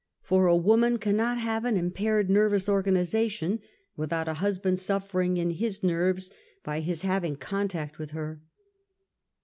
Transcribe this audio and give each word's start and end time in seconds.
For 0.23 0.47
a 0.47 0.57
women 0.57 0.97
cannot 0.97 1.37
have 1.37 1.63
an 1.63 1.77
impaired 1.77 2.27
nervous 2.27 2.67
organization 2.67 3.59
without 3.95 4.27
a 4.27 4.33
husband 4.41 4.79
suffering 4.79 5.37
in 5.37 5.51
his 5.51 5.83
nerves 5.83 6.31
by 6.63 6.79
his 6.79 7.03
having 7.03 7.35
contact 7.35 7.99
with 7.99 8.09
her. 8.09 8.41